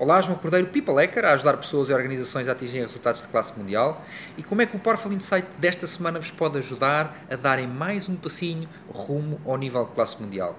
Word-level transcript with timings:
Olá, 0.00 0.20
João 0.20 0.38
Cordeiro, 0.38 0.68
People 0.68 0.94
Hacker, 0.94 1.24
a 1.24 1.32
ajudar 1.32 1.56
pessoas 1.56 1.90
e 1.90 1.92
organizações 1.92 2.46
a 2.46 2.52
atingirem 2.52 2.86
resultados 2.86 3.20
de 3.20 3.26
classe 3.26 3.58
mundial. 3.58 4.00
E 4.36 4.44
como 4.44 4.62
é 4.62 4.66
que 4.66 4.76
o 4.76 4.78
Powerful 4.78 5.12
Insight 5.12 5.48
desta 5.58 5.88
semana 5.88 6.20
vos 6.20 6.30
pode 6.30 6.56
ajudar 6.56 7.26
a 7.28 7.34
darem 7.34 7.66
mais 7.66 8.08
um 8.08 8.14
passinho 8.14 8.68
rumo 8.88 9.40
ao 9.44 9.56
nível 9.56 9.84
de 9.84 9.96
classe 9.96 10.22
mundial? 10.22 10.56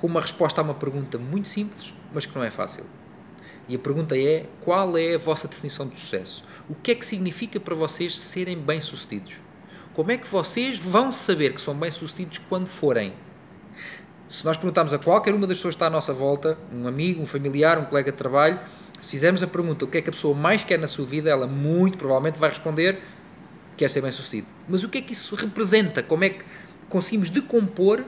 Com 0.00 0.08
uma 0.08 0.20
resposta 0.20 0.60
a 0.60 0.64
uma 0.64 0.74
pergunta 0.74 1.16
muito 1.16 1.46
simples, 1.46 1.94
mas 2.12 2.26
que 2.26 2.34
não 2.34 2.42
é 2.42 2.50
fácil. 2.50 2.84
E 3.68 3.76
a 3.76 3.78
pergunta 3.78 4.18
é: 4.18 4.46
qual 4.62 4.98
é 4.98 5.14
a 5.14 5.18
vossa 5.18 5.46
definição 5.46 5.86
de 5.86 6.00
sucesso? 6.00 6.44
O 6.68 6.74
que 6.74 6.90
é 6.90 6.94
que 6.96 7.06
significa 7.06 7.60
para 7.60 7.76
vocês 7.76 8.18
serem 8.18 8.58
bem-sucedidos? 8.58 9.34
Como 9.92 10.10
é 10.10 10.18
que 10.18 10.26
vocês 10.26 10.76
vão 10.76 11.12
saber 11.12 11.54
que 11.54 11.60
são 11.60 11.72
bem-sucedidos 11.72 12.38
quando 12.38 12.66
forem? 12.66 13.14
Se 14.34 14.44
nós 14.44 14.56
perguntarmos 14.56 14.92
a 14.92 14.98
qualquer 14.98 15.32
uma 15.32 15.46
das 15.46 15.58
pessoas 15.58 15.74
que 15.74 15.76
está 15.76 15.86
à 15.86 15.90
nossa 15.90 16.12
volta, 16.12 16.58
um 16.72 16.88
amigo, 16.88 17.22
um 17.22 17.26
familiar, 17.26 17.78
um 17.78 17.84
colega 17.84 18.10
de 18.10 18.18
trabalho, 18.18 18.58
se 19.00 19.10
fizermos 19.10 19.42
a 19.44 19.46
pergunta 19.46 19.84
o 19.84 19.88
que 19.88 19.98
é 19.98 20.02
que 20.02 20.10
a 20.10 20.12
pessoa 20.12 20.34
mais 20.34 20.64
quer 20.64 20.76
na 20.76 20.88
sua 20.88 21.06
vida, 21.06 21.30
ela 21.30 21.46
muito 21.46 21.96
provavelmente 21.96 22.38
vai 22.38 22.48
responder 22.48 23.00
quer 23.76 23.88
ser 23.88 24.00
bem 24.00 24.10
sucedido. 24.10 24.48
Mas 24.68 24.82
o 24.82 24.88
que 24.88 24.98
é 24.98 25.02
que 25.02 25.12
isso 25.12 25.34
representa? 25.36 26.02
Como 26.02 26.24
é 26.24 26.30
que 26.30 26.44
conseguimos 26.88 27.30
decompor 27.30 28.02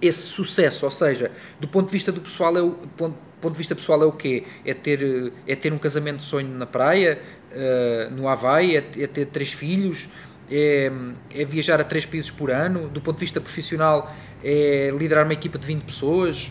esse 0.00 0.22
sucesso? 0.22 0.84
Ou 0.84 0.90
seja, 0.90 1.30
do 1.58 1.68
ponto 1.68 1.86
de 1.86 1.92
vista 1.92 2.12
do 2.12 2.20
pessoal, 2.20 2.56
é 2.56 2.62
o, 2.62 2.70
ponto, 2.96 3.16
ponto 3.40 3.52
de 3.52 3.58
vista 3.58 3.74
pessoal 3.74 4.02
é 4.02 4.06
o 4.06 4.12
quê? 4.12 4.44
É 4.64 4.74
ter, 4.74 5.32
é 5.46 5.56
ter 5.56 5.72
um 5.72 5.78
casamento 5.78 6.18
de 6.18 6.24
sonho 6.24 6.48
na 6.48 6.66
praia, 6.66 7.20
uh, 7.52 8.14
no 8.14 8.28
Havaí, 8.28 8.76
é, 8.76 8.84
é 8.98 9.06
ter 9.06 9.26
três 9.26 9.52
filhos, 9.52 10.08
é, 10.50 10.90
é, 11.30 11.44
viajar 11.44 11.80
a 11.80 11.84
três 11.84 12.04
países 12.04 12.30
por 12.30 12.50
ano. 12.50 12.88
Do 12.88 13.00
ponto 13.00 13.16
de 13.16 13.20
vista 13.20 13.40
profissional, 13.40 14.12
é 14.42 14.90
liderar 14.96 15.24
uma 15.24 15.32
equipa 15.32 15.58
de 15.58 15.66
20 15.66 15.82
pessoas. 15.82 16.50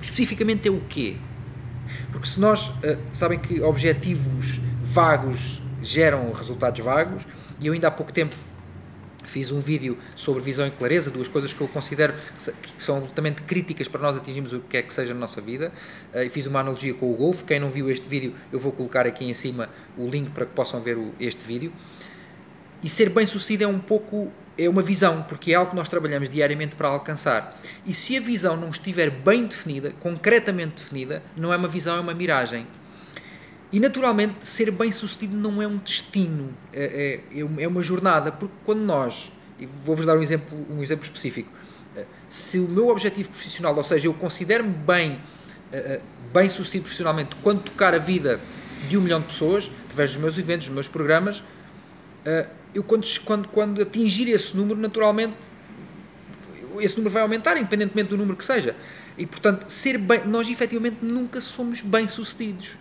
Especificamente 0.00 0.68
é 0.68 0.70
o 0.70 0.80
quê? 0.80 1.16
Porque 2.12 2.28
se 2.28 2.38
nós 2.38 2.68
uh, 2.68 2.98
sabem 3.12 3.38
que 3.38 3.60
objetivos 3.60 4.60
vagos 4.82 5.62
geram 5.82 6.30
resultados 6.32 6.80
vagos, 6.84 7.26
e 7.60 7.66
eu 7.66 7.72
ainda 7.72 7.88
há 7.88 7.90
pouco 7.90 8.12
tempo 8.12 8.36
fiz 9.24 9.50
um 9.50 9.60
vídeo 9.60 9.98
sobre 10.14 10.42
visão 10.42 10.66
e 10.66 10.70
clareza, 10.70 11.10
duas 11.10 11.28
coisas 11.28 11.52
que 11.52 11.60
eu 11.60 11.68
considero 11.68 12.14
que 12.62 12.82
são 12.82 12.96
absolutamente 12.96 13.42
críticas 13.42 13.88
para 13.88 14.00
nós 14.00 14.16
atingirmos 14.16 14.52
o 14.52 14.60
que 14.60 14.76
é 14.76 14.82
que 14.82 14.92
seja 14.92 15.14
na 15.14 15.20
nossa 15.20 15.40
vida. 15.40 15.72
Uh, 16.12 16.28
fiz 16.30 16.46
uma 16.46 16.60
analogia 16.60 16.94
com 16.94 17.12
o 17.12 17.16
golfe. 17.16 17.44
Quem 17.44 17.60
não 17.60 17.70
viu 17.70 17.90
este 17.90 18.08
vídeo, 18.08 18.34
eu 18.52 18.58
vou 18.58 18.72
colocar 18.72 19.06
aqui 19.06 19.24
em 19.24 19.34
cima 19.34 19.68
o 19.96 20.08
link 20.08 20.30
para 20.30 20.46
que 20.46 20.52
possam 20.52 20.80
ver 20.80 20.98
este 21.18 21.44
vídeo. 21.44 21.72
E 22.82 22.88
ser 22.88 23.08
bem 23.08 23.26
sucedido 23.26 23.64
é 23.64 23.66
um 23.66 23.78
pouco 23.78 24.30
é 24.56 24.68
uma 24.68 24.82
visão, 24.82 25.22
porque 25.22 25.52
é 25.52 25.54
algo 25.56 25.70
que 25.70 25.76
nós 25.76 25.88
trabalhamos 25.88 26.30
diariamente 26.30 26.76
para 26.76 26.88
alcançar. 26.88 27.60
E 27.84 27.92
se 27.92 28.16
a 28.16 28.20
visão 28.20 28.56
não 28.56 28.70
estiver 28.70 29.10
bem 29.10 29.46
definida, 29.46 29.92
concretamente 30.00 30.76
definida, 30.76 31.22
não 31.36 31.52
é 31.52 31.56
uma 31.56 31.66
visão, 31.66 31.96
é 31.96 32.00
uma 32.00 32.14
miragem. 32.14 32.66
E 33.74 33.80
naturalmente, 33.80 34.46
ser 34.46 34.70
bem 34.70 34.92
sucedido 34.92 35.36
não 35.36 35.60
é 35.60 35.66
um 35.66 35.78
destino, 35.78 36.56
é, 36.72 37.20
é, 37.34 37.40
é, 37.40 37.64
é 37.64 37.66
uma 37.66 37.82
jornada, 37.82 38.30
porque 38.30 38.54
quando 38.64 38.82
nós, 38.82 39.32
e 39.58 39.66
vou-vos 39.66 40.06
dar 40.06 40.16
um 40.16 40.22
exemplo, 40.22 40.56
um 40.70 40.80
exemplo 40.80 41.02
específico, 41.02 41.50
eh, 41.96 42.06
se 42.28 42.60
o 42.60 42.68
meu 42.68 42.86
objetivo 42.86 43.30
profissional, 43.30 43.76
ou 43.76 43.82
seja, 43.82 44.06
eu 44.06 44.14
considero-me 44.14 44.70
bem, 44.72 45.20
eh, 45.72 45.76
eh, 45.76 46.00
bem 46.32 46.48
sucedido 46.48 46.84
profissionalmente 46.84 47.34
quando 47.42 47.64
tocar 47.64 47.96
a 47.96 47.98
vida 47.98 48.38
de 48.88 48.96
um 48.96 49.00
milhão 49.00 49.20
de 49.20 49.26
pessoas, 49.26 49.68
através 49.86 50.12
dos 50.12 50.20
meus 50.22 50.38
eventos, 50.38 50.66
dos 50.68 50.74
meus 50.74 50.86
programas, 50.86 51.42
eu 52.72 52.84
quando, 52.84 53.04
quando, 53.24 53.48
quando 53.48 53.82
atingir 53.82 54.30
esse 54.30 54.56
número, 54.56 54.78
naturalmente, 54.78 55.34
esse 56.78 56.96
número 56.96 57.12
vai 57.12 57.22
aumentar, 57.22 57.56
independentemente 57.56 58.10
do 58.10 58.16
número 58.16 58.36
que 58.36 58.44
seja. 58.44 58.76
E, 59.18 59.26
portanto, 59.26 59.68
ser 59.68 59.98
bem, 59.98 60.24
nós 60.26 60.48
efetivamente 60.48 60.98
nunca 61.02 61.40
somos 61.40 61.80
bem-sucedidos. 61.80 62.76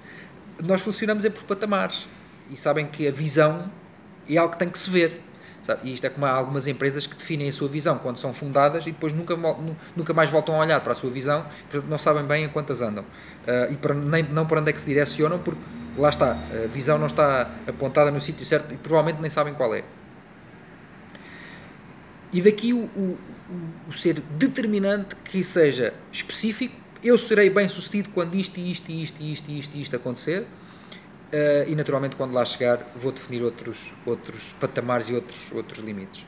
Nós 0.61 0.81
funcionamos 0.81 1.25
é 1.25 1.29
por 1.29 1.43
patamares. 1.43 2.05
E 2.49 2.57
sabem 2.57 2.85
que 2.85 3.07
a 3.07 3.11
visão 3.11 3.71
é 4.29 4.37
algo 4.37 4.53
que 4.53 4.59
tem 4.59 4.69
que 4.69 4.77
se 4.77 4.89
ver. 4.89 5.21
Sabe? 5.63 5.89
E 5.89 5.93
isto 5.93 6.05
é 6.05 6.09
como 6.09 6.25
há 6.25 6.29
algumas 6.29 6.67
empresas 6.67 7.07
que 7.07 7.15
definem 7.15 7.47
a 7.47 7.53
sua 7.53 7.69
visão 7.69 7.97
quando 7.97 8.17
são 8.17 8.33
fundadas 8.33 8.85
e 8.85 8.91
depois 8.91 9.13
nunca, 9.13 9.33
nunca 9.95 10.13
mais 10.13 10.29
voltam 10.29 10.55
a 10.55 10.59
olhar 10.59 10.81
para 10.81 10.91
a 10.91 10.95
sua 10.95 11.09
visão, 11.09 11.45
portanto 11.71 11.89
não 11.89 11.97
sabem 11.97 12.25
bem 12.25 12.43
a 12.43 12.49
quantas 12.49 12.81
andam. 12.81 13.03
Uh, 13.03 13.71
e 13.71 13.77
para, 13.77 13.93
nem, 13.93 14.23
não 14.23 14.45
para 14.45 14.59
onde 14.59 14.69
é 14.69 14.73
que 14.73 14.81
se 14.81 14.85
direcionam, 14.87 15.39
porque 15.39 15.61
lá 15.97 16.09
está, 16.09 16.31
a 16.31 16.67
visão 16.67 16.97
não 16.97 17.07
está 17.07 17.49
apontada 17.65 18.11
no 18.11 18.19
sítio 18.19 18.45
certo 18.45 18.73
e 18.73 18.77
provavelmente 18.77 19.21
nem 19.21 19.29
sabem 19.29 19.53
qual 19.53 19.73
é. 19.73 19.85
E 22.33 22.41
daqui 22.41 22.73
o, 22.73 22.79
o, 22.79 23.17
o 23.87 23.93
ser 23.93 24.19
determinante 24.31 25.15
que 25.23 25.43
seja 25.45 25.93
específico, 26.11 26.75
eu 27.03 27.17
serei 27.17 27.49
bem 27.49 27.67
sucedido 27.67 28.09
quando 28.09 28.35
isto, 28.35 28.59
isto, 28.59 28.91
isto, 28.91 29.21
isto, 29.21 29.51
isto, 29.51 29.77
isto 29.77 29.95
acontecer. 29.95 30.41
Uh, 30.41 31.67
e 31.67 31.75
naturalmente 31.75 32.15
quando 32.15 32.31
lá 32.33 32.45
chegar 32.45 32.91
vou 32.95 33.11
definir 33.11 33.41
outros, 33.41 33.91
outros 34.05 34.53
patamares 34.59 35.09
e 35.09 35.15
outros, 35.15 35.51
outros 35.51 35.83
limites. 35.83 36.21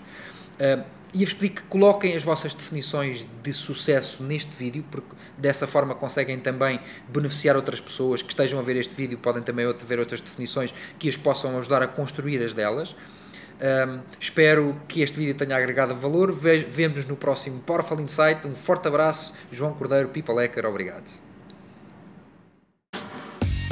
Uh, 0.60 0.84
Ia-vos 1.16 1.34
pedir 1.34 1.52
que 1.52 1.62
coloquem 1.62 2.14
as 2.14 2.24
vossas 2.24 2.54
definições 2.54 3.26
de 3.42 3.54
sucesso 3.54 4.22
neste 4.22 4.54
vídeo, 4.54 4.84
porque 4.92 5.16
dessa 5.38 5.66
forma 5.66 5.96
conseguem 5.96 6.38
também 6.38 6.78
beneficiar 7.08 7.56
outras 7.56 7.80
pessoas 7.80 8.22
que 8.22 8.32
estejam 8.32 8.60
a 8.60 8.62
ver 8.62 8.76
este 8.76 8.94
vídeo, 8.94 9.18
podem 9.18 9.42
também 9.42 9.66
ver 9.88 9.98
outras 9.98 10.20
definições 10.20 10.74
que 11.00 11.08
as 11.08 11.16
possam 11.16 11.58
ajudar 11.58 11.82
a 11.82 11.88
construir 11.88 12.44
as 12.44 12.54
delas. 12.54 12.98
Um, 13.62 14.00
espero 14.20 14.76
que 14.88 15.02
este 15.02 15.18
vídeo 15.18 15.36
tenha 15.36 15.56
agregado 15.56 15.96
valor. 15.96 16.32
Vemo-nos 16.32 17.06
no 17.06 17.16
próximo 17.16 17.60
Powerful 17.60 18.00
Insight. 18.02 18.46
Um 18.46 18.56
forte 18.56 18.88
abraço, 18.88 19.34
João 19.52 19.74
Cordeiro, 19.74 20.10
People 20.10 20.36
Hacker, 20.36 20.66
obrigado. 20.66 21.24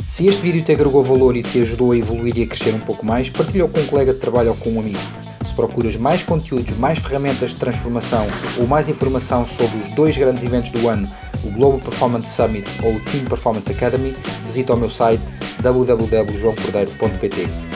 Se 0.08 0.28
este 0.28 0.44
vídeo 0.44 0.64
te 0.64 0.72
agregou 0.72 1.02
valor 1.02 1.36
e 1.36 1.42
te 1.42 1.60
ajudou 1.62 1.92
a 1.92 1.98
evoluir 1.98 2.38
e 2.38 2.44
a 2.44 2.48
crescer 2.48 2.74
um 2.74 2.80
pouco 2.80 3.06
mais, 3.06 3.30
partilha 3.30 3.68
com 3.68 3.80
um 3.80 3.88
colega 3.88 4.14
de 4.14 4.20
trabalho 4.20 4.50
ou 4.50 4.56
com 4.56 4.70
um 4.70 4.80
amigo. 4.80 5.00
Se 5.44 5.54
procuras 5.56 5.98
mais 5.98 6.22
conteúdos, 6.22 6.78
mais 6.78 7.00
ferramentas 7.00 7.50
de 7.50 7.56
transformação 7.58 8.28
ou 8.60 8.68
mais 8.68 8.88
informação 8.88 9.46
sobre 9.48 9.80
os 9.80 9.90
dois 9.96 10.16
grandes 10.16 10.44
eventos 10.44 10.70
do 10.70 10.88
ano, 10.88 11.10
o 11.44 11.52
Global 11.52 11.80
Performance 11.80 12.28
Summit 12.28 12.66
ou 12.84 12.94
o 12.94 13.00
Team 13.02 13.26
Performance 13.26 13.72
Academy, 13.72 14.16
visita 14.46 14.74
o 14.74 14.78
meu 14.78 14.90
site 14.90 15.24
www.joaocordeiro.pt. 15.62 17.73